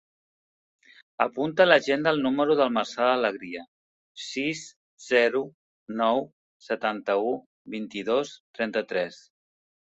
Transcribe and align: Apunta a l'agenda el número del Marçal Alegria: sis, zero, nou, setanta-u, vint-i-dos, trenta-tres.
Apunta 1.25 1.61
a 1.65 1.67
l'agenda 1.67 2.13
el 2.17 2.21
número 2.23 2.55
del 2.61 2.71
Marçal 2.77 3.11
Alegria: 3.11 3.61
sis, 4.29 4.65
zero, 5.11 5.45
nou, 6.03 6.27
setanta-u, 6.71 7.39
vint-i-dos, 7.79 8.37
trenta-tres. 8.61 9.25